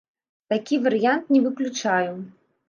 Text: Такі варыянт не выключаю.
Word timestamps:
Такі 0.53 0.79
варыянт 0.85 1.29
не 1.35 1.43
выключаю. 1.45 2.11